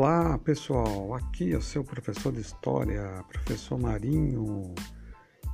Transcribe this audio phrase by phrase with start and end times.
[0.00, 4.72] Olá pessoal, aqui é o seu professor de História, professor Marinho.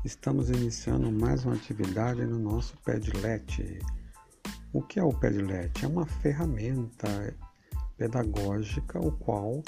[0.04, 3.78] Estamos iniciando mais uma atividade no nosso Padlet.
[4.70, 5.82] O que é o Padlet?
[5.82, 7.34] É uma ferramenta
[7.96, 9.62] pedagógica o qual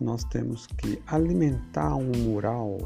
[0.00, 2.78] nós temos que alimentar um mural.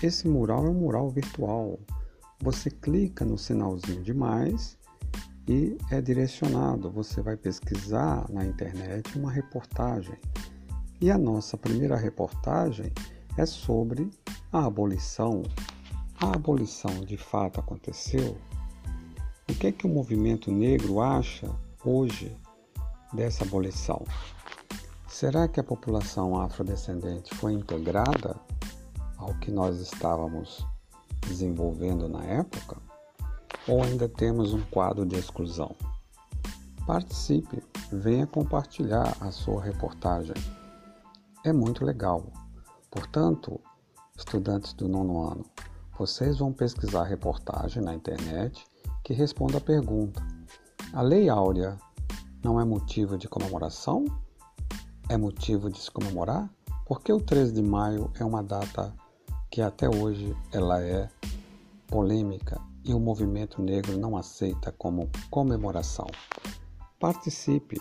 [0.00, 1.76] Esse mural é um mural virtual.
[2.40, 4.78] Você clica no sinalzinho de mais
[5.48, 6.88] e é direcionado.
[6.92, 10.16] Você vai pesquisar na internet uma reportagem
[11.00, 12.92] e a nossa primeira reportagem
[13.36, 14.10] é sobre
[14.52, 15.42] a abolição.
[16.20, 18.36] A abolição de fato aconteceu?
[19.48, 21.48] O que é que o movimento negro acha
[21.84, 22.36] hoje
[23.12, 24.04] dessa abolição?
[25.06, 28.36] Será que a população afrodescendente foi integrada
[29.16, 30.66] ao que nós estávamos
[31.26, 32.76] desenvolvendo na época?
[33.68, 35.74] Ou ainda temos um quadro de exclusão?
[36.86, 37.62] Participe,
[37.92, 40.34] venha compartilhar a sua reportagem
[41.48, 42.30] é muito legal.
[42.90, 43.60] Portanto,
[44.16, 45.44] estudantes do nono ano,
[45.98, 48.64] vocês vão pesquisar reportagem na internet
[49.02, 50.24] que responda a pergunta:
[50.92, 51.76] a Lei Áurea
[52.42, 54.04] não é motivo de comemoração?
[55.08, 56.48] É motivo de se comemorar?
[56.86, 58.94] Porque o 13 de maio é uma data
[59.50, 61.08] que até hoje ela é
[61.86, 66.06] polêmica e o movimento negro não aceita como comemoração.
[67.00, 67.80] Participe!